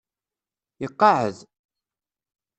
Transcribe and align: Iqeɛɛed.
Iqeɛɛed. 0.85 1.37